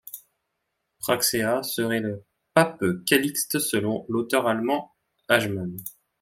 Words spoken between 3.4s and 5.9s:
selon l'auteur allemand Hageman.